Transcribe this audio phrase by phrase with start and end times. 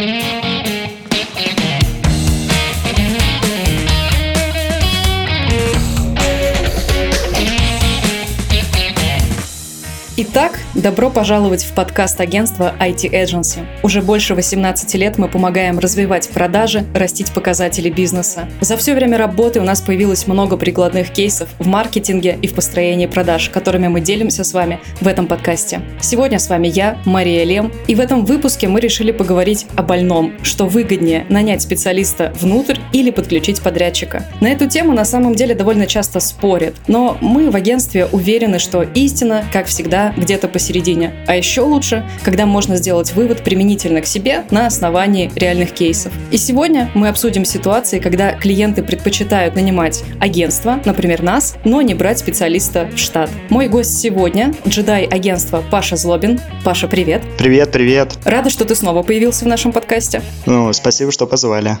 [0.00, 0.47] Итак,
[10.78, 13.66] добро пожаловать в подкаст агентства IT Agency.
[13.82, 18.48] Уже больше 18 лет мы помогаем развивать продажи, растить показатели бизнеса.
[18.60, 23.06] За все время работы у нас появилось много прикладных кейсов в маркетинге и в построении
[23.06, 25.80] продаж, которыми мы делимся с вами в этом подкасте.
[26.00, 30.32] Сегодня с вами я, Мария Лем, и в этом выпуске мы решили поговорить о больном,
[30.42, 34.26] что выгоднее нанять специалиста внутрь или подключить подрядчика.
[34.40, 38.82] На эту тему на самом деле довольно часто спорят, но мы в агентстве уверены, что
[38.82, 40.67] истина, как всегда, где-то посередине.
[41.26, 46.12] А еще лучше, когда можно сделать вывод применительно к себе на основании реальных кейсов.
[46.30, 52.18] И сегодня мы обсудим ситуации, когда клиенты предпочитают нанимать агентство, например, нас, но не брать
[52.18, 53.30] специалиста в штат.
[53.48, 56.40] Мой гость сегодня– джедай агентства Паша Злобин.
[56.64, 57.22] Паша, привет.
[57.38, 58.18] Привет, привет.
[58.24, 60.22] Рада, что ты снова появился в нашем подкасте.
[60.46, 61.78] Ну, спасибо, что позвали.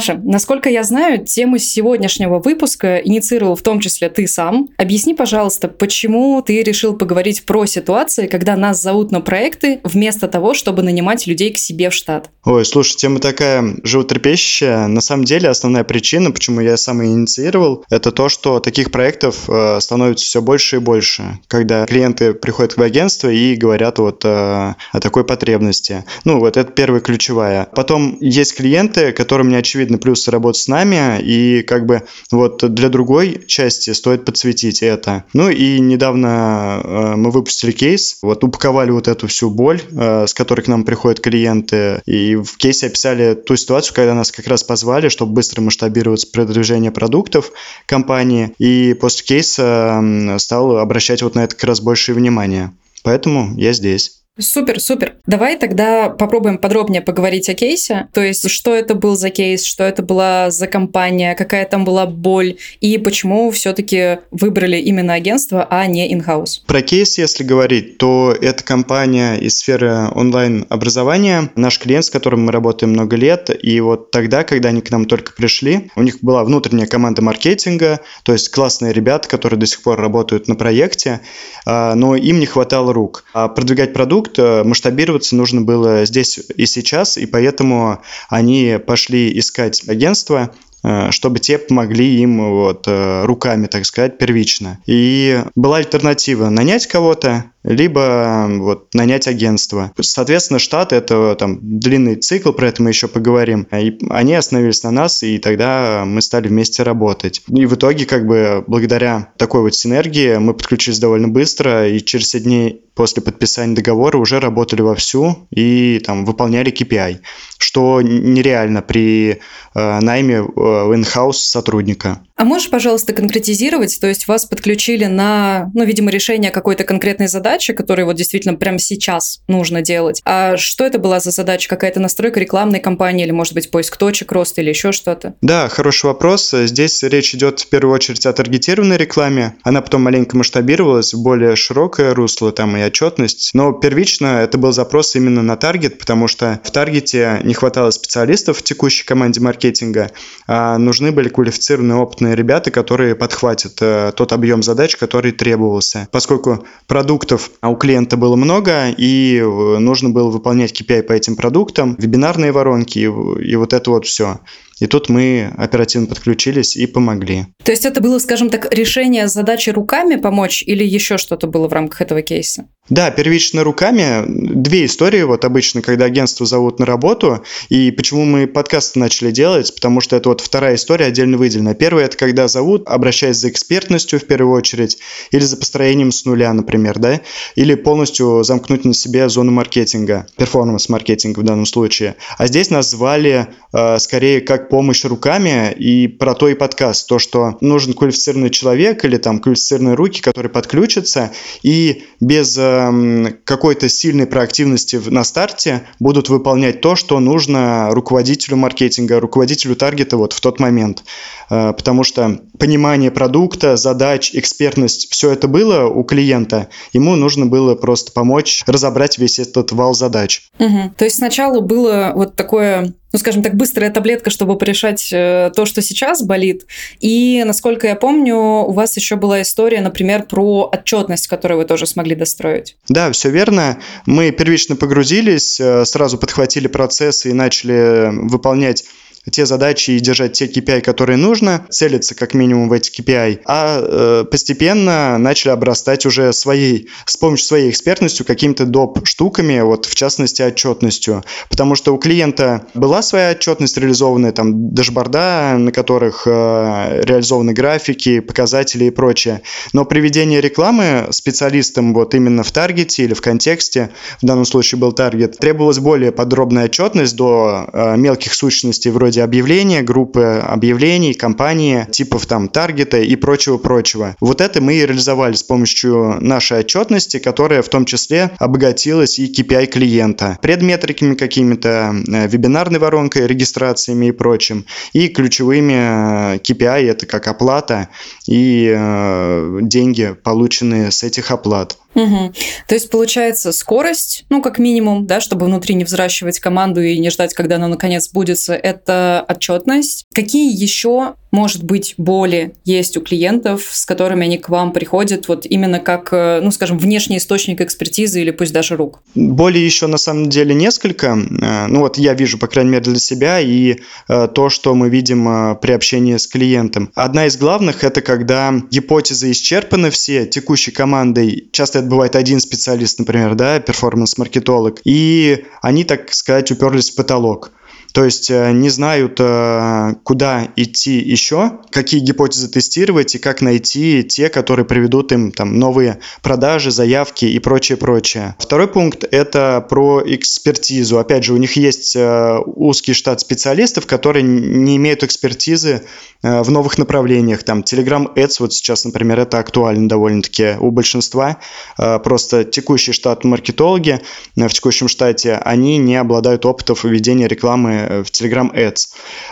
[0.00, 4.70] Паша, насколько я знаю, тему сегодняшнего выпуска инициировал в том числе ты сам.
[4.78, 10.54] Объясни, пожалуйста, почему ты решил поговорить про ситуации, когда нас зовут на проекты, вместо того,
[10.54, 12.30] чтобы нанимать людей к себе в штат?
[12.46, 14.86] Ой, слушай, тема такая животрепещущая.
[14.86, 19.50] На самом деле, основная причина, почему я сам и инициировал, это то, что таких проектов
[19.50, 24.28] э, становится все больше и больше, когда клиенты приходят в агентство и говорят вот э,
[24.28, 26.06] о такой потребности.
[26.24, 27.68] Ну, вот это первая ключевая.
[27.74, 32.74] Потом есть клиенты, которым не очевидно очевидно плюсы работы с нами, и как бы вот
[32.74, 35.24] для другой части стоит подсветить это.
[35.32, 40.34] Ну и недавно э, мы выпустили кейс, вот упаковали вот эту всю боль, э, с
[40.34, 44.62] которой к нам приходят клиенты, и в кейсе описали ту ситуацию, когда нас как раз
[44.62, 47.52] позвали, чтобы быстро масштабировать продвижение продуктов
[47.86, 50.02] компании, и после кейса
[50.38, 52.72] стал обращать вот на это как раз больше внимания.
[53.02, 54.19] Поэтому я здесь.
[54.38, 55.14] Супер, супер.
[55.26, 58.08] Давай тогда попробуем подробнее поговорить о кейсе.
[58.14, 62.06] То есть, что это был за кейс, что это была за компания, какая там была
[62.06, 66.64] боль, и почему все-таки выбрали именно агентство, а не инхаус.
[66.66, 71.50] Про кейс, если говорить, то это компания из сферы онлайн-образования.
[71.56, 75.04] Наш клиент, с которым мы работаем много лет, и вот тогда, когда они к нам
[75.04, 79.82] только пришли, у них была внутренняя команда маркетинга, то есть классные ребята, которые до сих
[79.82, 81.20] пор работают на проекте,
[81.66, 83.24] а, но им не хватало рук.
[83.34, 89.82] А продвигать продукт продукт, масштабироваться нужно было здесь и сейчас, и поэтому они пошли искать
[89.88, 90.50] агентство,
[90.82, 94.78] Э, чтобы те помогли им вот, э, руками, так сказать, первично.
[94.86, 99.92] И была альтернатива нанять кого-то, либо вот нанять агентство.
[100.00, 103.66] Соответственно, штат это там длинный цикл, про это мы еще поговорим.
[103.72, 107.42] И они остановились на нас, и тогда мы стали вместе работать.
[107.48, 112.30] И в итоге, как бы, благодаря такой вот синергии мы подключились довольно быстро, и через
[112.30, 117.20] 7 дней после подписания договора уже работали вовсю и там выполняли KPI,
[117.58, 119.40] что нереально при
[119.74, 122.20] э, найме э, in-house сотрудника.
[122.40, 124.00] А можешь, пожалуйста, конкретизировать?
[124.00, 128.78] То есть вас подключили на, ну, видимо, решение какой-то конкретной задачи, которую вот действительно прямо
[128.78, 130.22] сейчас нужно делать.
[130.24, 131.68] А что это была за задача?
[131.68, 135.34] Какая-то настройка рекламной кампании или, может быть, поиск точек роста или еще что-то?
[135.42, 136.50] Да, хороший вопрос.
[136.50, 139.56] Здесь речь идет в первую очередь о таргетированной рекламе.
[139.62, 143.50] Она потом маленько масштабировалась в более широкое русло, там и отчетность.
[143.52, 148.56] Но первично это был запрос именно на таргет, потому что в таргете не хватало специалистов
[148.56, 150.10] в текущей команде маркетинга,
[150.46, 156.08] а нужны были квалифицированные опытные опытные ребята, которые подхватят э, тот объем задач, который требовался.
[156.12, 161.96] Поскольку продуктов у клиента было много, и э, нужно было выполнять KPI по этим продуктам,
[161.98, 164.38] вебинарные воронки и, и вот это вот все.
[164.80, 167.46] И тут мы оперативно подключились и помогли.
[167.64, 171.72] То есть это было, скажем так, решение задачи руками помочь или еще что-то было в
[171.72, 172.66] рамках этого кейса?
[172.88, 174.24] Да, первично руками.
[174.26, 177.44] Две истории вот обычно, когда агентство зовут на работу.
[177.68, 179.72] И почему мы подкасты начали делать?
[179.72, 181.74] Потому что это вот вторая история отдельно выделена.
[181.74, 184.98] Первая– это когда зовут, обращаясь за экспертностью в первую очередь,
[185.30, 187.20] или за построением с нуля, например, да,
[187.54, 192.16] или полностью замкнуть на себе зону маркетинга, перформанс-маркетинга в данном случае.
[192.38, 197.08] А здесь нас звали э, скорее как помощь руками и про то и подкаст.
[197.08, 201.32] То, что нужен квалифицированный человек или там квалифицированные руки, которые подключатся
[201.62, 209.20] и без э, какой-то сильной проактивности на старте будут выполнять то, что нужно руководителю маркетинга,
[209.20, 211.02] руководителю таргета вот в тот момент.
[211.50, 216.68] Э, потому что понимание продукта, задач, экспертность, все это было у клиента.
[216.92, 220.48] Ему нужно было просто помочь разобрать весь этот вал задач.
[220.58, 220.94] Угу.
[220.96, 225.66] То есть сначала было вот такое ну, скажем так, быстрая таблетка, чтобы порешать э, то,
[225.66, 226.66] что сейчас болит.
[227.00, 231.86] И, насколько я помню, у вас еще была история, например, про отчетность, которую вы тоже
[231.86, 232.76] смогли достроить.
[232.88, 233.78] Да, все верно.
[234.06, 238.84] Мы первично погрузились, э, сразу подхватили процессы и начали выполнять
[239.30, 243.80] те задачи и держать те KPI, которые нужно, целиться как минимум в эти KPI, а
[243.82, 249.06] э, постепенно начали обрастать уже своей, с помощью своей экспертностью какими-то доп.
[249.06, 251.22] штуками, вот в частности отчетностью.
[251.50, 258.20] Потому что у клиента была своя отчетность реализованная, там дашборда, на которых э, реализованы графики,
[258.20, 259.42] показатели и прочее.
[259.74, 263.90] Но приведение рекламы специалистам вот именно в таргете или в контексте,
[264.22, 269.24] в данном случае был таргет, требовалась более подробная отчетность до э, мелких сущностей вроде вроде
[269.24, 274.14] объявления, группы объявлений, компании, типов там таргета и прочего-прочего.
[274.20, 279.26] Вот это мы и реализовали с помощью нашей отчетности, которая в том числе обогатилась и
[279.26, 284.64] KPI клиента, предметриками какими-то, э, вебинарной воронкой, регистрациями и прочим.
[284.92, 287.88] И ключевыми KPI э, это как оплата
[288.28, 291.76] и э, деньги, полученные с этих оплат.
[291.94, 292.32] Угу.
[292.68, 297.10] То есть получается скорость, ну как минимум, да, чтобы внутри не взращивать команду и не
[297.10, 300.06] ждать, когда она наконец будется, это отчетность.
[300.14, 305.46] Какие еще может быть, боли есть у клиентов, с которыми они к вам приходят, вот
[305.46, 309.00] именно как, э, ну, скажем, внешний источник экспертизы или пусть даже рук?
[309.14, 311.06] Боли еще на самом деле несколько.
[311.08, 313.76] Э, ну, вот я вижу, по крайней мере, для себя и
[314.08, 316.90] э, то, что мы видим при общении с клиентом.
[316.94, 321.48] Одна из главных– это когда гипотезы исчерпаны все текущей командой.
[321.52, 327.52] Часто это бывает один специалист, например, да, перформанс-маркетолог, и они, так сказать, уперлись в потолок.
[327.92, 334.04] То есть э, не знают, э, куда идти еще, какие гипотезы тестировать и как найти
[334.04, 338.36] те, которые приведут им там, новые продажи, заявки и прочее, прочее.
[338.38, 340.98] Второй пункт– это про экспертизу.
[340.98, 345.82] Опять же, у них есть э, узкий штат специалистов, которые не имеют экспертизы
[346.22, 347.42] в новых направлениях.
[347.44, 351.38] Там Telegram Ads вот сейчас, например, это актуально довольно-таки у большинства.
[351.76, 354.00] Просто текущий штат маркетологи
[354.36, 358.88] в текущем штате, они не обладают опытом ведения рекламы В Telegram Ads.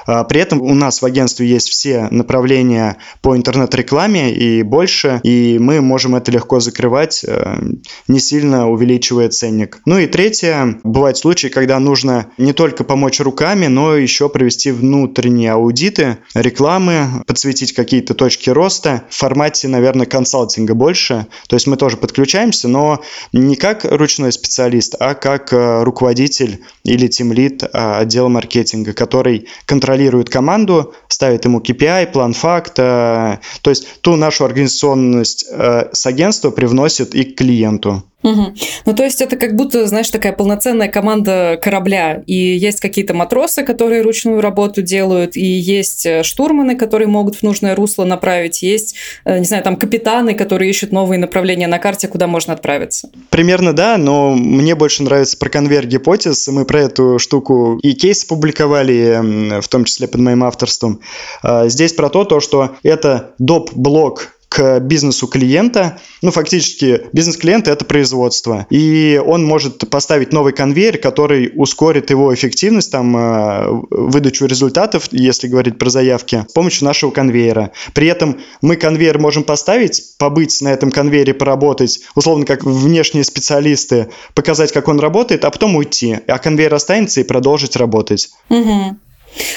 [0.07, 5.59] А, при этом у нас в агентстве есть все направления по интернет-рекламе и больше, и
[5.59, 7.59] мы можем это легко закрывать, э,
[8.09, 9.81] не сильно увеличивая ценник.
[9.85, 15.53] Ну и третье, бывают случаи, когда нужно не только помочь руками, но еще провести внутренние
[15.53, 21.27] аудиты рекламы, подсветить какие-то точки роста в формате, наверное, консалтинга больше.
[21.49, 23.03] То есть мы тоже подключаемся, но
[23.33, 30.95] не как ручной специалист, а как э, руководитель или тимлит отдела маркетинга, который контролирует команду,
[31.09, 37.25] ставит ему KPI, план факта, то есть ту нашу организационность э, с агентства привносит и
[37.25, 38.05] к клиенту.
[38.29, 38.55] Угу.
[38.87, 42.23] Ну, то есть это как будто, знаешь, такая полноценная команда корабля.
[42.27, 47.43] И есть какие-то матросы, которые ручную работу делают, и есть э, штурманы, которые могут в
[47.43, 48.95] нужное русло направить, есть,
[49.25, 53.11] э, не знаю, там капитаны, которые ищут новые направления на карте, куда можно отправиться.
[53.31, 56.49] Примерно да, но мне больше нравится про конвейер гипотез.
[56.49, 61.01] Мы про эту штуку и кейс публиковали, в том числе под моим авторством.
[61.43, 66.01] А, здесь про то, то что это доп-блок к бизнесу клиента.
[66.23, 68.67] Ну, фактически, бизнес клиента– это производство.
[68.71, 75.49] И он может поставить новый конвейер, который ускорит его эффективность, там, э, выдачу результатов, если
[75.49, 77.73] говорить про заявки, с помощью нашего конвейера.
[77.95, 84.09] При этом мы конвейер можем поставить, побыть на этом конвейере, поработать, условно, как внешние специалисты,
[84.35, 86.19] показать, как он работает, а потом уйти.
[86.27, 88.31] А конвейер останется и продолжить работать.
[88.49, 88.97] Угу.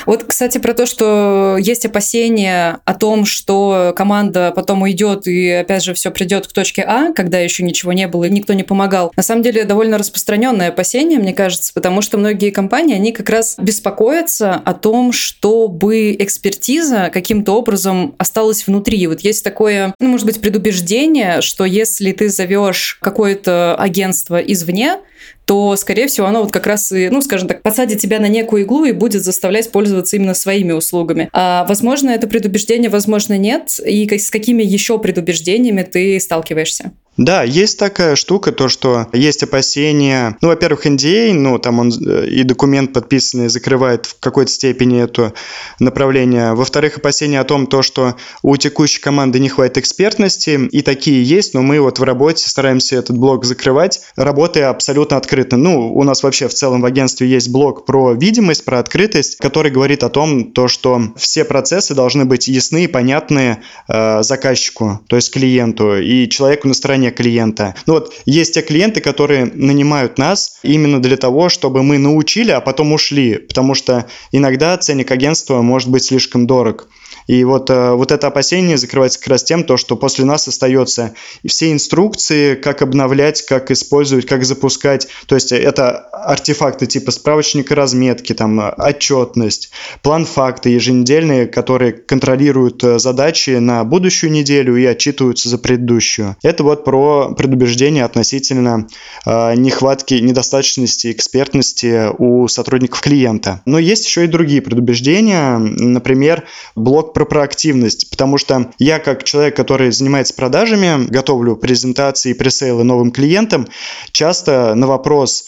[0.05, 5.83] Вот, кстати, про то, что есть опасения о том, что команда потом уйдет и, опять
[5.83, 9.11] же, все придет к точке А, когда еще ничего не было и никто не помогал.
[9.15, 13.55] На самом деле, довольно распространенное опасение, мне кажется, потому что многие компании, они как раз
[13.57, 19.05] беспокоятся о том, чтобы экспертиза каким-то образом осталась внутри.
[19.07, 24.99] Вот есть такое, ну, может быть, предубеждение, что если ты зовешь какое-то агентство извне,
[25.45, 28.63] то, скорее всего, оно вот как раз, и, ну, скажем так, посадит тебя на некую
[28.63, 31.29] иглу и будет заставлять пользоваться именно своими услугами.
[31.33, 33.79] А, возможно, это предубеждение, возможно, нет.
[33.85, 36.91] И с какими еще предубеждениями ты сталкиваешься?
[37.17, 40.37] Да, есть такая штука, то, что есть опасения.
[40.41, 45.01] Ну, во-первых, NDA, а, ну, там он э, и документ подписанный закрывает в какой-то степени
[45.01, 45.33] это
[45.77, 46.53] направление.
[46.53, 51.53] Во-вторых, опасения о том, то, что у текущей команды не хватит экспертности, и такие есть,
[51.53, 55.57] но мы вот в работе стараемся этот блок закрывать, работая абсолютно открыто.
[55.57, 59.69] Ну, у нас вообще в целом в агентстве есть блок про видимость, про открытость, который
[59.69, 63.57] говорит о том, то, что все процессы должны быть ясны и понятны
[63.89, 67.75] э, заказчику, то есть клиенту, и человеку на стороне знания клиента.
[67.87, 72.61] Ну вот есть те клиенты, которые нанимают нас именно для того, чтобы мы научили, а
[72.61, 76.87] потом ушли, потому что иногда ценник агентства может быть слишком дорог.
[77.27, 81.13] И вот, э, вот это опасение закрывается как раз тем, то, что после нас остается
[81.45, 85.07] все инструкции, как обновлять, как использовать, как запускать.
[85.27, 92.99] То есть это артефакты типа справочника разметки, там, отчетность, план факты еженедельные, которые контролируют э,
[92.99, 96.35] задачи на будущую неделю и отчитываются за предыдущую.
[96.43, 98.87] Это вот про предубеждение относительно
[99.25, 103.61] э, нехватки, недостаточности экспертности у сотрудников клиента.
[103.65, 109.55] Но есть еще и другие предубеждения, например, блок про проактивность, потому что я как человек,
[109.55, 113.67] который занимается продажами, готовлю презентации пресейлы новым клиентам,
[114.11, 115.47] часто на вопрос,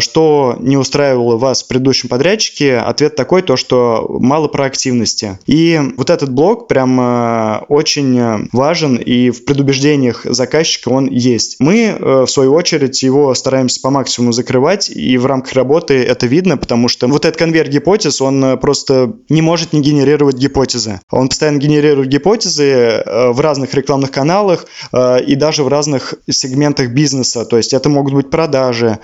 [0.00, 2.78] что не устраивало вас в предыдущем подрядчике?
[2.78, 5.38] Ответ такой, то что мало проактивности.
[5.46, 11.56] И вот этот блок прям э, очень важен, и в предубеждениях заказчика он есть.
[11.58, 16.26] Мы, э, в свою очередь, его стараемся по максимуму закрывать, и в рамках работы это
[16.26, 21.00] видно, потому что вот этот конвейер гипотез, он просто не может не генерировать гипотезы.
[21.10, 27.44] Он постоянно генерирует гипотезы в разных рекламных каналах и даже в разных сегментах бизнеса.
[27.44, 28.98] То есть это могут быть продажи,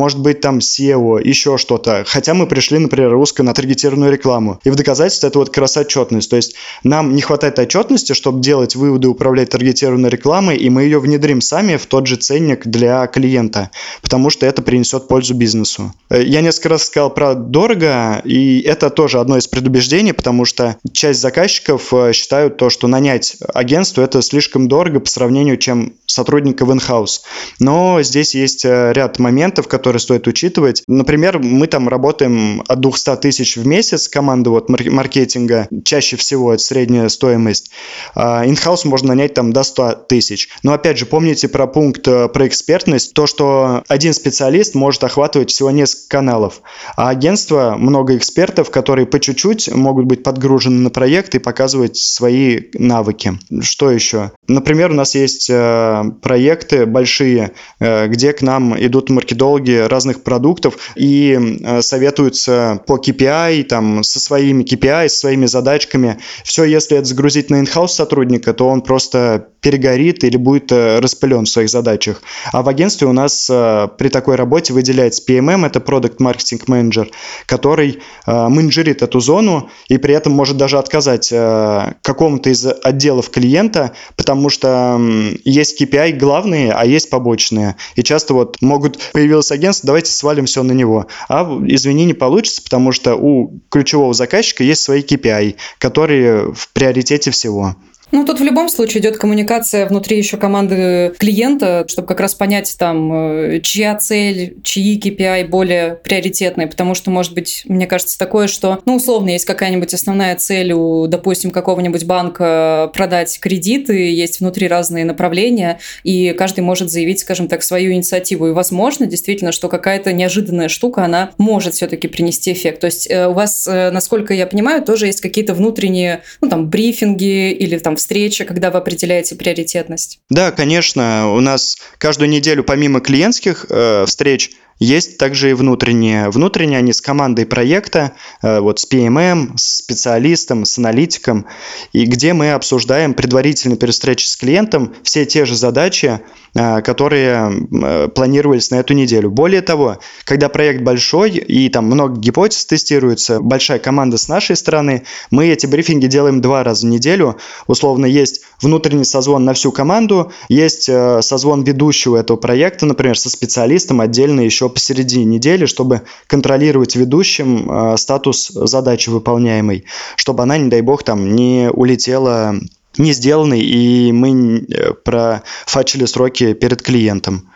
[0.00, 2.04] может быть там SEO, еще что-то.
[2.06, 4.58] Хотя мы пришли, например, русскую на таргетированную рекламу.
[4.64, 6.30] И в доказательство это вот как раз отчетность.
[6.30, 11.00] То есть нам не хватает отчетности, чтобы делать выводы, управлять таргетированной рекламой, и мы ее
[11.00, 15.92] внедрим сами в тот же ценник для клиента, потому что это принесет пользу бизнесу.
[16.08, 20.76] Э, я несколько раз сказал про дорого, и это тоже одно из предубеждений, потому что
[20.92, 26.64] часть заказчиков э, считают то, что нанять агентство это слишком дорого по сравнению, чем сотрудника
[26.64, 27.20] в in-house.
[27.58, 30.84] Но здесь есть э, ряд моментов, которые которые стоит учитывать.
[30.86, 36.62] Например, мы там работаем от 200 тысяч в месяц, команда вот маркетинга, чаще всего это
[36.62, 37.72] средняя стоимость.
[38.14, 40.48] Инхаус можно нанять там до 100 тысяч.
[40.62, 45.50] Но опять же, помните про пункт э, про экспертность, то, что один специалист может охватывать
[45.50, 46.62] всего несколько каналов,
[46.96, 52.60] а агентство много экспертов, которые по чуть-чуть могут быть подгружены на проект и показывать свои
[52.74, 53.32] навыки.
[53.60, 54.30] Что еще?
[54.46, 60.78] Например, у нас есть э, проекты большие, э, где к нам идут маркетологи разных продуктов
[60.96, 66.18] и э, советуются по KPI, там, со своими KPI, со своими задачками.
[66.44, 71.44] Все, если это загрузить на in-house сотрудника, то он просто перегорит или будет э, распылен
[71.44, 72.22] в своих задачах.
[72.52, 77.08] А в агентстве у нас э, при такой работе выделяется PMM, это Product Marketing Manager,
[77.46, 84.48] который менеджерит эту зону и при этом может даже отказать какому-то из отделов клиента, потому
[84.48, 85.00] что
[85.44, 87.76] есть KPI главные, а есть побочные.
[87.96, 91.06] И часто вот могут появилось агентство, агентство, давайте свалим все на него.
[91.28, 97.30] А, извини, не получится, потому что у ключевого заказчика есть свои KPI, которые в приоритете
[97.30, 97.76] всего.
[98.12, 102.74] Ну, тут в любом случае идет коммуникация внутри еще команды клиента, чтобы как раз понять,
[102.76, 108.48] там, э, чья цель, чьи KPI более приоритетные, потому что, может быть, мне кажется, такое,
[108.48, 114.66] что, ну, условно, есть какая-нибудь основная цель у, допустим, какого-нибудь банка продать кредиты, есть внутри
[114.66, 118.48] разные направления, и каждый может заявить, скажем так, свою инициативу.
[118.48, 122.80] И, возможно, действительно, что какая-то неожиданная штука, она может все-таки принести эффект.
[122.80, 126.68] То есть э, у вас, э, насколько я понимаю, тоже есть какие-то внутренние, ну, там,
[126.68, 130.20] брифинги или там встреча, когда вы определяете приоритетность?
[130.28, 131.32] Да, конечно.
[131.32, 136.30] У нас каждую неделю помимо клиентских э, встреч есть также и внутренние.
[136.30, 141.44] Внутренние они с командой проекта, э, вот с PMM, с специалистом, с аналитиком,
[141.92, 146.20] и где мы обсуждаем предварительно перед встречей с клиентом все те же задачи,
[146.54, 149.30] э, которые э, планировались на эту неделю.
[149.30, 155.04] Более того, когда проект большой и там много гипотез тестируется, большая команда с нашей стороны,
[155.30, 157.36] мы эти брифинги делаем два раза в неделю.
[157.66, 164.00] Условно есть внутренний созвон на всю команду, есть созвон ведущего этого проекта, например, со специалистом,
[164.00, 169.84] отдельно еще посередине недели, чтобы контролировать ведущим э, статус задачи выполняемой,
[170.16, 172.54] чтобы она, не дай бог, там не улетела
[172.98, 177.50] не сделанной, и мы э, профачили сроки перед клиентом.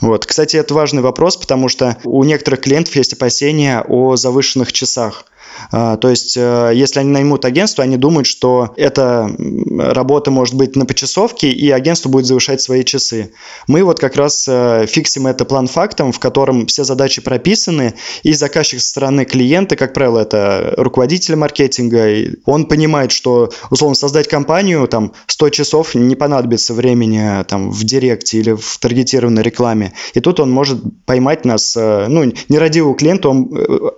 [0.00, 0.26] Вот.
[0.26, 5.24] Кстати, это важный вопрос, потому что у некоторых клиентов есть опасения о завышенных часах–
[5.70, 9.30] то есть, э, если они наймут агентство, они думают, что эта
[9.78, 13.32] работа может быть на почасовке, и агентство будет завышать свои часы.
[13.66, 18.32] Мы вот как раз э, фиксим это план фактом, в котором все задачи прописаны, и
[18.32, 24.86] заказчик со стороны клиента, как правило, это руководитель маркетинга, он понимает, что, условно, создать компанию,
[24.88, 29.92] там, 100 часов не понадобится времени там, в директе или в таргетированной рекламе.
[30.14, 33.50] И тут он может поймать нас, э, ну, нерадивого клиента, он,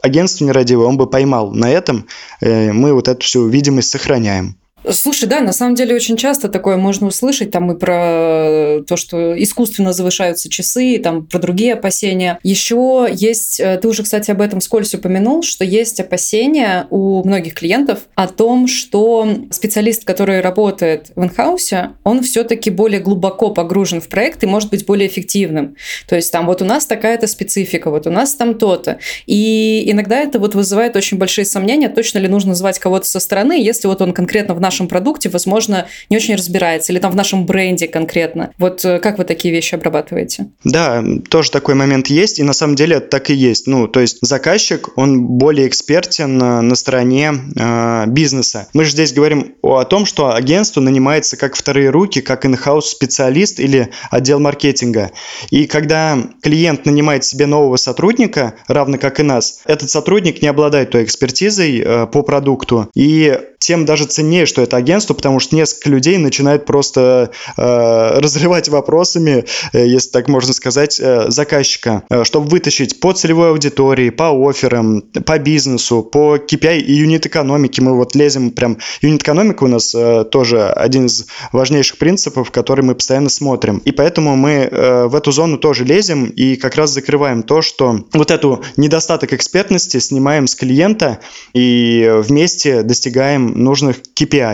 [0.02, 2.06] агентство нерадивое, он бы поймал на этом
[2.40, 4.56] э, мы вот эту всю видимость сохраняем.
[4.90, 9.40] Слушай, да, на самом деле очень часто такое можно услышать, там и про то, что
[9.40, 12.38] искусственно завышаются часы, и там про другие опасения.
[12.42, 17.54] Еще есть, э, ты уже, кстати, об этом скользь упомянул, что есть опасения у многих
[17.54, 24.08] клиентов о том, что специалист, который работает в инхаусе, он все-таки более глубоко погружен в
[24.08, 25.76] проект и может быть более эффективным.
[26.08, 28.98] То есть там вот у нас такая-то специфика, вот у нас там то-то.
[29.26, 33.60] И иногда это вот вызывает очень большие сомнения, точно ли нужно звать кого-то со стороны,
[33.60, 37.46] если вот он конкретно в нашем продукте, возможно, не очень разбирается, или там в нашем
[37.46, 38.50] бренде конкретно.
[38.58, 40.48] Вот э, как вы такие вещи обрабатываете?
[40.64, 43.66] Да, тоже такой момент есть, и на самом деле так и есть.
[43.66, 48.68] Ну, то есть заказчик, он более экспертен на стороне э, бизнеса.
[48.74, 52.82] Мы же здесь говорим о, о том, что агентство нанимается как вторые руки, как in-house
[52.82, 55.10] специалист или отдел маркетинга.
[55.50, 60.90] И когда клиент нанимает себе нового сотрудника, равно как и нас, этот сотрудник не обладает
[60.90, 62.90] той экспертизой э, по продукту.
[62.94, 68.68] И тем даже ценнее, что это агентство, потому что несколько людей начинают просто э, разрывать
[68.68, 74.30] вопросами, э, если так можно сказать, э, заказчика, э, чтобы вытащить по целевой аудитории, по
[74.48, 77.82] офферам, по бизнесу, по KPI и юнит-экономике.
[77.82, 78.78] Мы вот лезем прям...
[79.02, 83.78] Юнит-экономика у нас э, тоже один из важнейших принципов, который мы постоянно смотрим.
[83.84, 88.04] И поэтому мы э, в эту зону тоже лезем и как раз закрываем то, что
[88.12, 91.18] вот эту недостаток экспертности снимаем с клиента
[91.54, 94.47] и вместе достигаем нужных KPI.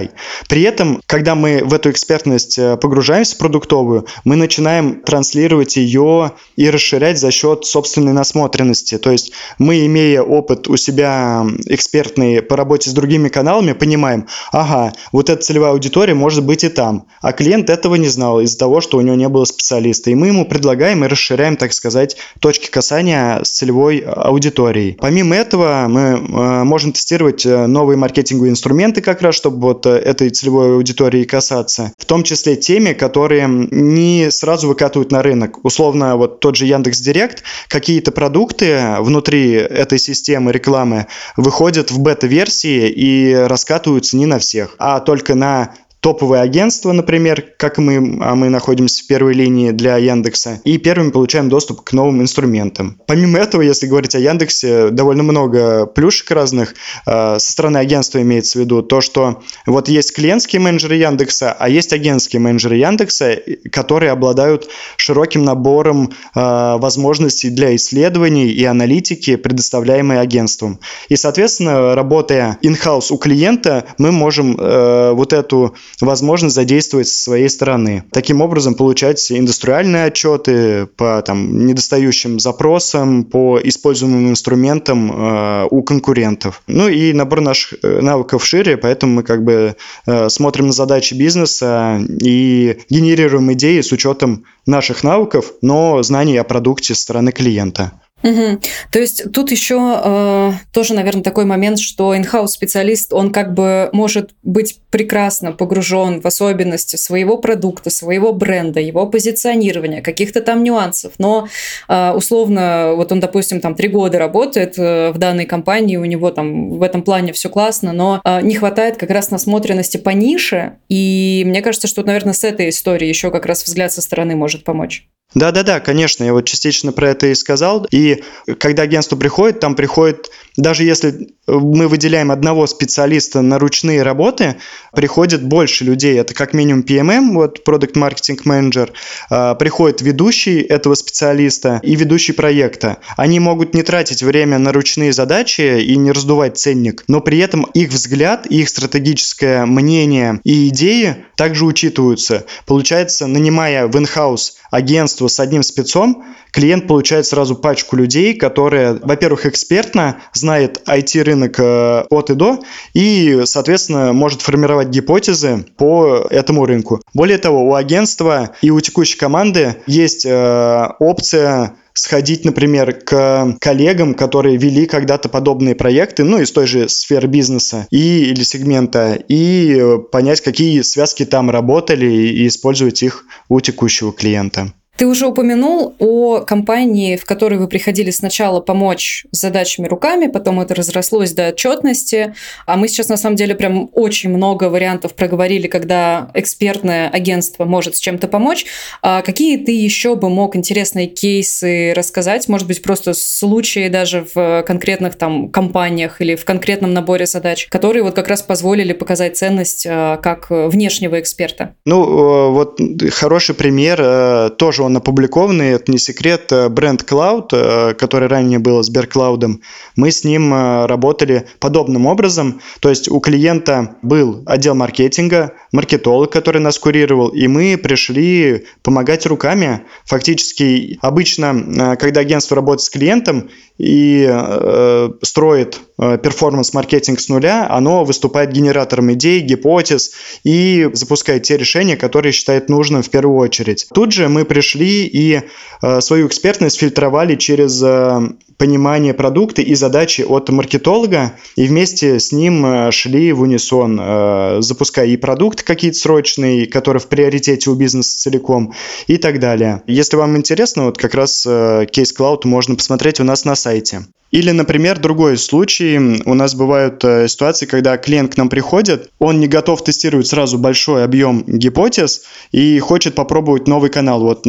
[0.49, 6.71] При этом, когда мы в эту экспертность э, погружаемся продуктовую, мы начинаем транслировать ее и
[6.71, 8.99] расширять за счет собственной насмотренности.
[8.99, 14.93] То есть мы, имея опыт у себя экспертный по работе с другими каналами, понимаем, ага,
[15.13, 18.81] вот эта целевая аудитория может быть и там, а клиент этого не знал из-за того,
[18.81, 20.11] что у него не было специалиста.
[20.11, 24.97] И мы ему предлагаем и расширяем, так сказать, точки касания с целевой аудиторией.
[25.01, 30.31] Помимо этого, мы э, можем тестировать э, новые маркетинговые инструменты как раз, чтобы вот этой
[30.31, 35.65] целевой аудитории касаться, в том числе теми, которые не сразу выкатывают на рынок.
[35.65, 42.89] Условно, вот тот же Яндекс Директ, какие-то продукты внутри этой системы рекламы выходят в бета-версии
[42.89, 45.75] и раскатываются не на всех, а только на
[46.05, 51.09] топовые агентства, например, как мы, а мы находимся в первой линии для Яндекса, и первыми
[51.09, 53.01] получаем доступ к новым инструментам.
[53.07, 56.75] Помимо этого, если говорить о Яндексе, довольно много плюшек разных.
[57.07, 61.71] Э, со стороны агентства имеется в виду то, что вот есть клиентские менеджеры Яндекса, а
[61.71, 63.39] есть агентские менеджеры Яндекса,
[63.73, 70.81] которые обладают широким набором э, возможностей для исследований и аналитики, предоставляемые агентством.
[71.09, 77.49] И, соответственно, работая in-house у клиента, мы можем э, вот эту возможность задействовать со своей
[77.49, 78.05] стороны.
[78.11, 86.63] Таким образом, получать индустриальные отчеты по там, недостающим запросам, по используемым инструментам э, у конкурентов.
[86.67, 89.77] Ну и набор наших э, навыков шире, поэтому мы как бы
[90.07, 96.45] э, смотрим на задачи бизнеса и генерируем идеи с учетом наших навыков, но знаний о
[96.45, 97.93] продукте со стороны клиента.
[98.25, 98.59] Угу.
[98.91, 103.91] То есть тут еще э, тоже, наверное, такой момент, что инхаус специалист, он как бы
[103.93, 111.13] может быть прекрасно погружен в особенности своего продукта, своего бренда, его позиционирования, каких-то там нюансов.
[111.19, 111.49] Но
[111.87, 116.31] э, условно, вот он, допустим, там три года работает э, в данной компании, у него
[116.31, 120.79] там в этом плане все классно, но э, не хватает как раз насмотренности по нише.
[120.89, 124.65] И мне кажется, что, наверное, с этой историей еще как раз взгляд со стороны может
[124.65, 125.07] помочь.
[125.35, 127.87] Да-да-да, конечно, я вот частично про это и сказал.
[127.91, 128.23] И
[128.59, 134.57] когда агентство приходит, там приходит, даже если мы выделяем одного специалиста на ручные работы,
[134.93, 136.19] приходит больше людей.
[136.19, 138.91] Это как минимум PMM, вот Product Marketing Manager,
[139.31, 142.99] а, приходит ведущий этого специалиста и ведущий проекта.
[143.17, 147.65] Они могут не тратить время на ручные задачи и не раздувать ценник, но при этом
[147.75, 152.45] их взгляд, их стратегическое мнение и идеи также учитываются.
[152.67, 159.47] Получается, нанимая в in-house агентство с одним спецом, клиент получает сразу пачку людей, которые, во-первых,
[159.47, 162.63] экспертно знает IT-рынок э, от и до,
[162.95, 167.01] и, соответственно, может формировать гипотезы по этому рынку.
[167.13, 174.15] Более того, у агентства и у текущей команды есть э, опция сходить, например, к коллегам,
[174.15, 179.99] которые вели когда-то подобные проекты, ну, из той же сферы бизнеса и, или сегмента, и
[180.11, 184.73] понять, какие связки там работали, и использовать их у текущего клиента.
[184.97, 190.61] Ты уже упомянул о компании, в которой вы приходили сначала помочь с задачами руками, потом
[190.61, 192.35] это разрослось до отчетности,
[192.67, 197.97] а мы сейчас на самом деле прям очень много вариантов проговорили, когда экспертное агентство может
[197.97, 198.67] с чем-то помочь.
[199.03, 204.63] А какие ты еще бы мог интересные кейсы рассказать, может быть, просто случаи даже в
[204.63, 209.87] конкретных там компаниях или в конкретном наборе задач, которые вот как раз позволили показать ценность
[209.89, 211.75] а, как внешнего эксперта?
[211.85, 212.81] Ну, э, вот
[213.11, 214.51] хороший пример э,
[214.85, 219.61] тоже он опубликованный, это не секрет, э, бренд Cloud, э, который ранее был Сберклаудом,
[219.97, 226.31] мы с ним э, работали подобным образом, то есть у клиента был отдел маркетинга, маркетолог,
[226.31, 229.81] который нас курировал, и мы пришли помогать руками.
[230.07, 238.05] Фактически, обычно, когда агентство работает с клиентом и э, строит э, перформанс-маркетинг с нуля, оно
[238.05, 240.13] выступает генератором идей, гипотез
[240.45, 243.87] и запускает те решения, которые считает нужным в первую очередь.
[243.93, 245.43] Тут же мы пришли и
[245.83, 248.21] э, свою экспертность фильтровали через э,
[248.57, 254.57] понимание продукта и задачи от маркетолога, и вместе с ним э, шли в унисон, э,
[254.61, 258.73] запуская и продукт какие-то срочные, которые в приоритете у бизнеса целиком,
[259.07, 259.83] и так далее.
[259.87, 264.07] Если вам интересно, вот как раз э, кейс Cloud можно посмотреть у нас на сайте.
[264.35, 266.21] Или, например, другой случай.
[266.25, 270.59] У нас бывают э, ситуации, когда клиент к нам приходит, он не готов тестировать сразу
[270.59, 274.45] большой объем гипотез и хочет попробовать новый канал, вот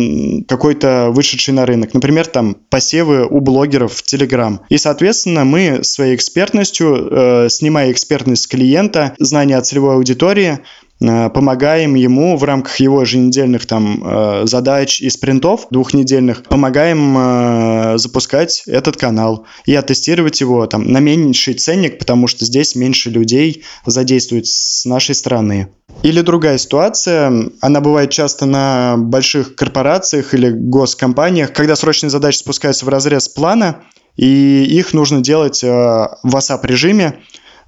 [0.48, 1.94] какой-то вышедший на рынок.
[1.94, 4.58] Например, там посевы у блогеров в Telegram.
[4.70, 10.62] И, соответственно, мы своей экспертностью, э, снимая экспертность клиента, знания о целевой аудитории,
[11.00, 18.64] помогаем ему в рамках его еженедельных там э, задач и спринтов двухнедельных, помогаем э, запускать
[18.66, 24.48] этот канал и оттестировать его там на меньший ценник, потому что здесь меньше людей задействует
[24.48, 25.68] с нашей стороны.
[26.02, 32.86] Или другая ситуация, она бывает часто на больших корпорациях или госкомпаниях, когда срочные задачи спускаются
[32.86, 33.82] в разрез плана,
[34.16, 37.20] и их нужно делать в WhatsApp режиме,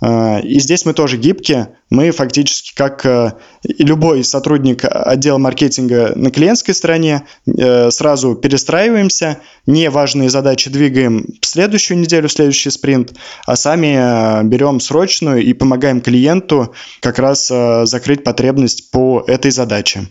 [0.01, 1.69] и здесь мы тоже гибкие.
[1.89, 3.33] Мы фактически, как э,
[3.79, 11.99] любой сотрудник отдела маркетинга на клиентской стороне, э, сразу перестраиваемся, неважные задачи двигаем в следующую
[11.99, 13.13] неделю, в следующий спринт,
[13.45, 20.07] а сами э, берем срочную и помогаем клиенту как раз закрыть потребность по этой задаче.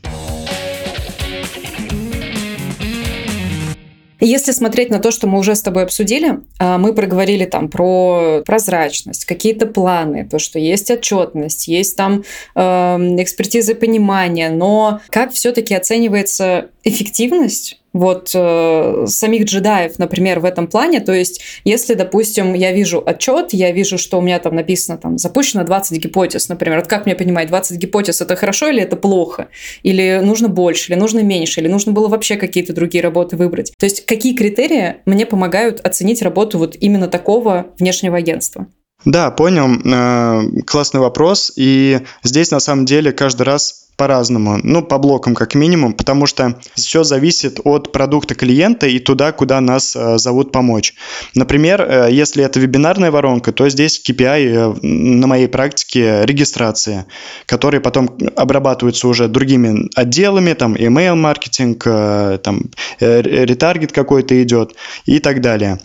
[4.20, 8.42] Если смотреть на то, что мы уже с тобой обсудили, а, мы проговорили там про
[8.46, 12.24] прозрачность, какие-то планы, то, что есть отчетность, есть там
[12.54, 20.66] э, экспертиза понимания, но как все-таки оценивается эффективность вот э, самих джедаев, например, в этом
[20.66, 21.00] плане.
[21.00, 25.18] То есть, если, допустим, я вижу отчет, я вижу, что у меня там написано, там,
[25.18, 26.78] запущено 20 гипотез, например.
[26.78, 29.48] Вот как мне понимать, 20 гипотез это хорошо или это плохо?
[29.82, 33.72] Или нужно больше, или нужно меньше, или нужно было вообще какие-то другие работы выбрать?
[33.78, 38.66] То есть, какие критерии мне помогают оценить работу вот именно такого внешнего агентства?
[39.04, 39.68] Да, понял.
[39.84, 41.52] Э, классный вопрос.
[41.56, 46.58] И здесь на самом деле каждый раз по-разному, ну, по блокам как минимум, потому что
[46.74, 50.94] все зависит от продукта клиента и туда, куда нас э, зовут помочь.
[51.34, 57.06] Например, э, если это вебинарная воронка, то здесь KPI э, на моей практике регистрация,
[57.46, 62.62] которые потом обрабатываются уже другими отделами, там email маркетинг, там
[63.00, 64.74] ретаргет какой-то идет
[65.06, 65.80] и так далее.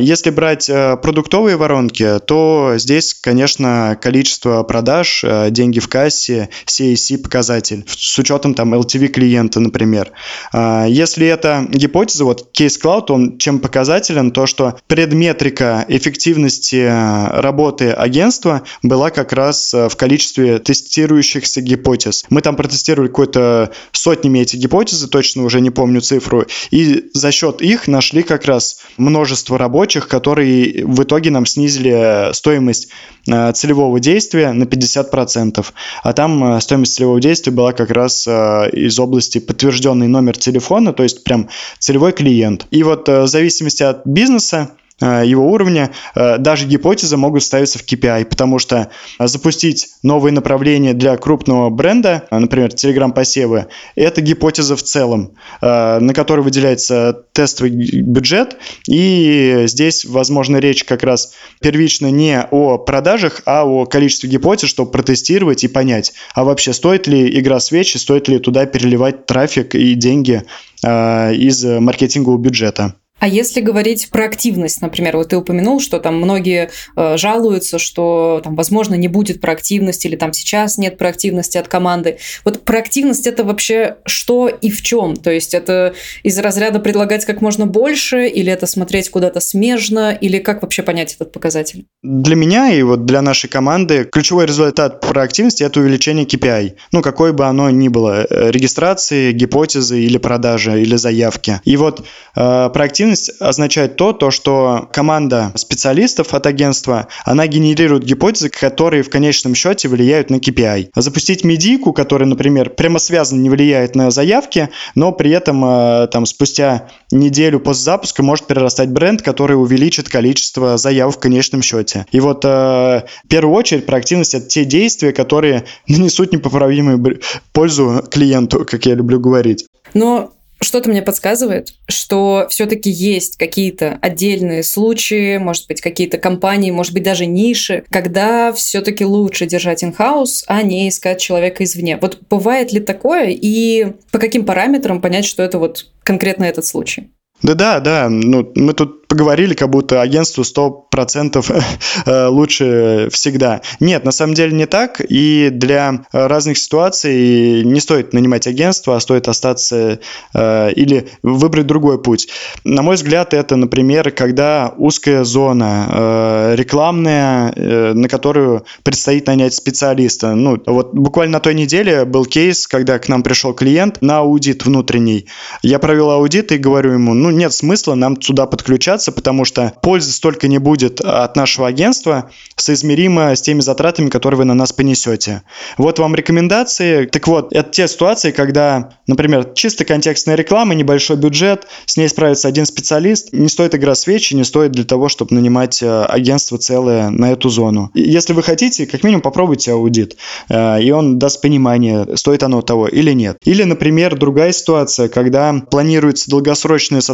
[0.00, 0.70] Если брать
[1.02, 8.54] продуктовые воронки, то здесь, конечно, количество продаж, деньги в кассе, CAC показатели показатель с учетом
[8.54, 10.10] там LTV клиента, например.
[10.52, 17.40] А, если это гипотеза, вот Case Cloud, он чем показателен, то что предметрика эффективности а,
[17.40, 22.24] работы агентства была как раз а, в количестве тестирующихся гипотез.
[22.28, 27.62] Мы там протестировали какой-то сотнями эти гипотезы, точно уже не помню цифру, и за счет
[27.62, 32.88] их нашли как раз множество рабочих, которые в итоге нам снизили стоимость
[33.26, 35.64] целевого действия на 50%.
[36.02, 41.02] А там стоимость целевого действия была как раз э, из области подтвержденный номер телефона, то
[41.02, 42.66] есть прям целевой клиент.
[42.70, 47.80] И вот э, в зависимости от бизнеса Э, его уровня, э, даже гипотезы могут ставиться
[47.80, 54.20] в KPI, потому что э, запустить новые направления для крупного бренда, например, Telegram посевы, это
[54.20, 58.56] гипотеза в целом, на которой выделяется тестовый бюджет,
[58.88, 64.90] и здесь, возможно, речь как раз первично не о продажах, а о количестве гипотез, чтобы
[64.90, 69.94] протестировать и понять, а вообще стоит ли игра свечи, стоит ли туда переливать трафик и
[69.94, 70.42] деньги
[70.82, 72.94] из маркетингового бюджета.
[73.20, 78.40] А если говорить про активность, например, вот ты упомянул, что там многие э, жалуются, что
[78.44, 82.18] там, возможно, не будет проактивности или там сейчас нет проактивности от команды.
[82.44, 85.16] Вот проактивность это вообще что и в чем?
[85.16, 90.38] То есть это из разряда предлагать как можно больше или это смотреть куда-то смежно или
[90.38, 91.86] как вообще понять этот показатель?
[92.02, 96.74] Для меня и вот для нашей команды ключевой результат проактивности это увеличение KPI.
[96.92, 101.60] Ну, какой бы оно ни было, э, регистрации, гипотезы или продажи или заявки.
[101.64, 102.04] И вот
[102.36, 109.02] э, проактивность эффективность означает то, то, что команда специалистов от агентства, она генерирует гипотезы, которые
[109.02, 110.90] в конечном счете влияют на KPI.
[110.94, 116.26] Запустить медийку, которая, например, прямо связано не влияет на заявки, но при этом э, там
[116.26, 122.06] спустя неделю после запуска может перерастать бренд, который увеличит количество заявок в конечном счете.
[122.12, 127.20] И вот э, в первую очередь проактивность это те действия, которые нанесут непоправимую
[127.52, 129.66] пользу клиенту, как я люблю говорить.
[129.92, 136.92] Но что-то мне подсказывает, что все-таки есть какие-то отдельные случаи, может быть, какие-то компании, может
[136.92, 141.98] быть, даже ниши, когда все-таки лучше держать инхаус, а не искать человека извне.
[142.00, 147.10] Вот бывает ли такое и по каким параметрам понять, что это вот конкретно этот случай?
[147.44, 148.08] Да, да.
[148.08, 151.64] Ну, мы тут поговорили, как будто агентству 100%
[152.06, 153.60] э, лучше всегда.
[153.80, 159.00] Нет, на самом деле не так, и для разных ситуаций не стоит нанимать агентство, а
[159.00, 160.00] стоит остаться
[160.34, 162.28] э, или выбрать другой путь.
[162.64, 167.52] На мой взгляд, это, например, когда узкая зона э, рекламная,
[167.94, 170.34] на которую предстоит нанять специалиста.
[170.34, 174.64] Ну, вот буквально на той неделе был кейс, когда к нам пришел клиент на аудит
[174.64, 175.26] внутренний.
[175.62, 180.12] Я провел аудит и говорю ему, ну, нет смысла нам сюда подключаться, потому что пользы
[180.12, 185.42] столько не будет от нашего агентства, соизмеримо с теми затратами, которые вы на нас понесете.
[185.78, 187.06] Вот вам рекомендации.
[187.06, 192.48] Так вот, это те ситуации, когда, например, чисто контекстная реклама, небольшой бюджет, с ней справится
[192.48, 197.10] один специалист, не стоит игра свечи, не стоит для того, чтобы нанимать э, агентство целое
[197.10, 197.90] на эту зону.
[197.94, 200.16] Если вы хотите, как минимум попробуйте аудит,
[200.48, 203.38] э, и он даст понимание, стоит оно того или нет.
[203.44, 207.13] Или, например, другая ситуация, когда планируется долгосрочное сотрудничество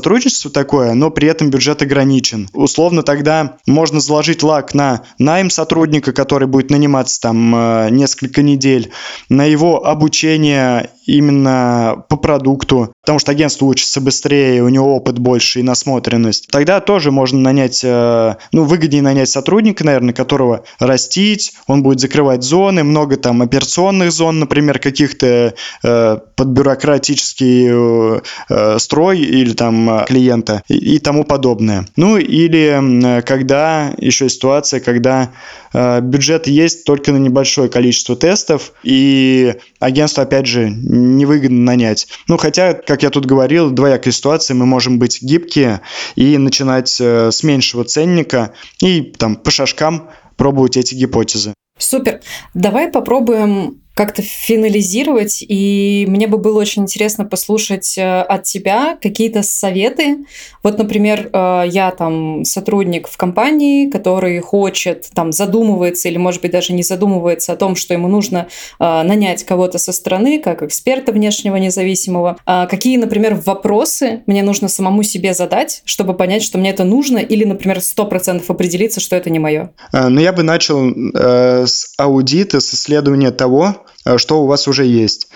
[0.50, 2.48] такое, но при этом бюджет бюджет ограничен.
[2.52, 8.90] Условно тогда можно заложить лак на найм сотрудника, который будет наниматься там э, несколько недель,
[9.28, 15.60] на его обучение именно по продукту, потому что агентство учится быстрее, у него опыт больше
[15.60, 16.48] и насмотренность.
[16.48, 22.42] Тогда тоже можно нанять, э, ну, выгоднее нанять сотрудника, наверное, которого растить, он будет закрывать
[22.42, 30.04] зоны, много там операционных зон, например, каких-то э, под бюрократический э, э строй или там
[30.06, 31.86] клиента и, и тому подобное.
[31.96, 35.32] Ну, или когда, еще ситуация, когда
[35.72, 40.68] э, бюджет есть только на небольшое количество тестов, и агентство, опять же,
[41.00, 42.08] невыгодно нанять.
[42.28, 45.80] Ну, хотя, как я тут говорил, двоякая ситуация, мы можем быть гибкие
[46.14, 51.54] и начинать э, с меньшего ценника и там по шажкам пробовать эти гипотезы.
[51.78, 52.20] Супер.
[52.54, 59.42] Давай попробуем как-то финализировать, и мне бы было очень интересно послушать э, от тебя какие-то
[59.42, 60.18] советы.
[60.62, 66.52] Вот, например, э, я там сотрудник в компании, который хочет, там, задумывается или, может быть,
[66.52, 68.48] даже не задумывается о том, что ему нужно
[68.78, 72.38] э, нанять кого-то со стороны, как эксперта внешнего независимого.
[72.46, 77.18] А какие, например, вопросы мне нужно самому себе задать, чтобы понять, что мне это нужно,
[77.18, 79.72] или, например, 100% определиться, что это не мое?
[79.92, 83.76] Ну, я бы начал э, с аудита, с исследования того,
[84.18, 85.34] что у вас уже есть, э,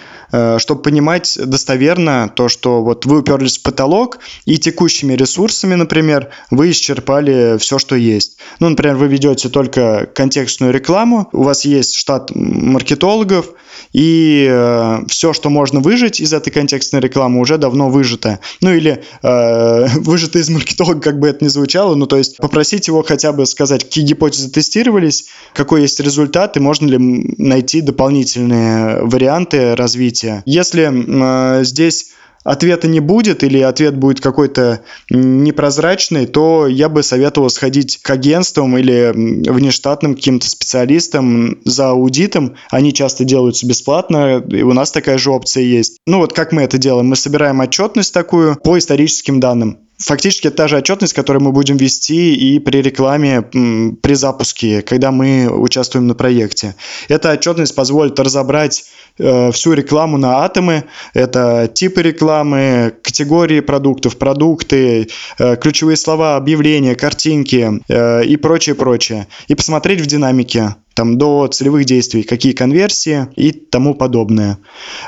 [0.58, 6.70] чтобы понимать достоверно то, что вот вы уперлись в потолок и текущими ресурсами, например, вы
[6.70, 8.38] исчерпали все, что есть.
[8.60, 13.54] Ну, например, вы ведете только контекстную рекламу, у вас есть штат маркетологов,
[13.92, 18.40] и э, все, что можно выжить из этой контекстной рекламы, уже давно выжито.
[18.60, 22.88] Ну или э, выжито из маркетолога, как бы это ни звучало, ну то есть попросить
[22.88, 26.98] его хотя бы сказать, какие гипотезы тестировались, какой есть результат, и можно ли
[27.38, 30.23] найти дополнительные варианты развития.
[30.46, 37.50] Если э, здесь ответа не будет или ответ будет какой-то непрозрачный, то я бы советовал
[37.50, 42.56] сходить к агентствам или внештатным каким-то специалистам за аудитом.
[42.70, 45.98] Они часто делаются бесплатно, и у нас такая же опция есть.
[46.06, 47.06] Ну вот как мы это делаем?
[47.06, 51.76] Мы собираем отчетность такую по историческим данным фактически это та же отчетность, которую мы будем
[51.76, 56.74] вести и при рекламе, при запуске, когда мы участвуем на проекте.
[57.08, 58.84] Эта отчетность позволит разобрать
[59.18, 60.84] э, всю рекламу на атомы.
[61.14, 69.26] Это типы рекламы, категории продуктов, продукты, э, ключевые слова, объявления, картинки э, и прочее, прочее.
[69.48, 74.58] И посмотреть в динамике там до целевых действий, какие конверсии и тому подобное.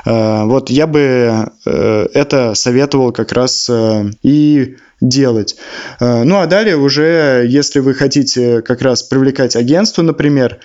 [0.03, 3.69] Вот я бы это советовал как раз
[4.21, 5.55] и делать.
[5.99, 10.59] Э, ну а далее уже, если вы хотите как раз привлекать агентство, например,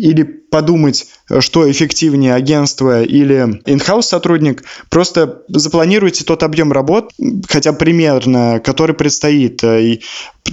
[0.00, 1.06] или подумать,
[1.38, 7.12] что эффективнее агентство или in-house сотрудник, просто запланируйте тот объем работ,
[7.48, 9.62] хотя примерно, который предстоит.
[9.62, 10.00] И,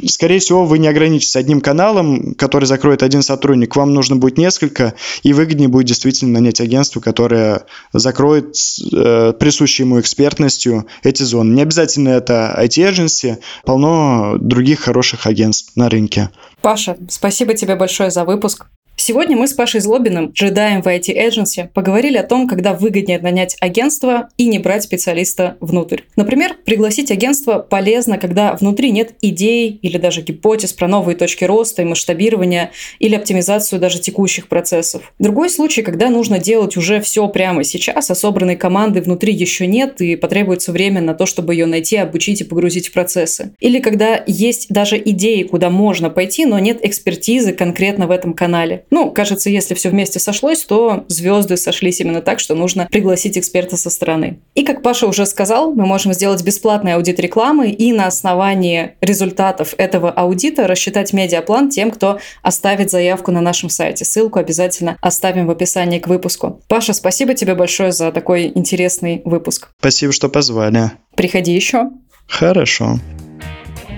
[0.06, 3.76] скорее всего, вы не ограничитесь одним каналом, который закроет один сотрудник.
[3.76, 8.56] Вам нужно будет несколько, и выгоднее будет действительно нанять агентство, которое закроет
[8.94, 11.56] э, присущей ему экспертностью эти зоны.
[11.56, 16.30] Не обязательно это IT-agency, полно других хороших агентств на рынке.
[16.62, 18.68] Паша, спасибо тебе большое за выпуск.
[19.00, 23.56] Сегодня мы с Пашей Злобиным, джедаем в IT Agency, поговорили о том, когда выгоднее нанять
[23.60, 26.02] агентство и не брать специалиста внутрь.
[26.16, 31.84] Например, пригласить агентство полезно, когда внутри нет идей или даже гипотез про новые точки роста
[31.84, 35.14] и масштабирования или оптимизацию даже текущих процессов.
[35.20, 40.02] Другой случай, когда нужно делать уже все прямо сейчас, а собранной команды внутри еще нет
[40.02, 43.54] и потребуется время на то, чтобы ее найти, обучить и погрузить в процессы.
[43.60, 48.86] Или когда есть даже идеи, куда можно пойти, но нет экспертизы конкретно в этом канале.
[48.90, 53.78] Ну, кажется, если все вместе сошлось, то звезды сошлись именно так, что нужно пригласить эксперта
[53.78, 54.40] со стороны.
[54.56, 59.74] И как Паша уже сказал, мы можем сделать бесплатный аудит рекламы и на основании результатов
[59.78, 64.06] этого аудита рассчитать медиаплан тем, кто оставит заявку на нашем сайте.
[64.06, 66.62] Ссылку обязательно оставим в описании к выпуску.
[66.68, 69.70] Паша, спасибо тебе большое за такой интересный выпуск.
[69.80, 70.92] Спасибо, что позвали.
[71.16, 71.90] Приходи еще.
[72.28, 73.00] Хорошо.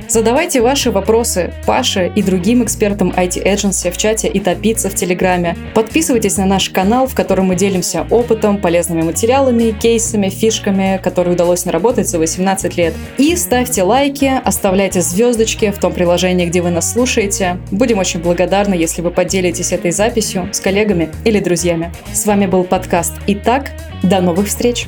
[0.10, 5.56] Задавайте ваши вопросы Паше и другим экспертам IT Agency в чате и топиться в Телеграме.
[5.76, 11.64] Подписывайтесь на наш канал, в котором мы делимся опытом, полезными материалами, кейсами, фишками, которые удалось
[11.64, 12.96] наработать за 18 лет.
[13.20, 17.60] И ставьте лайки, оставляйте звездочки в том приложении, где вы нас слушаете.
[17.70, 21.94] Будем очень благодарны, если вы поделитесь этой записью с коллегами или друзьями.
[22.12, 23.74] С вами был подкаст «Итак».
[24.02, 24.88] До новых встреч!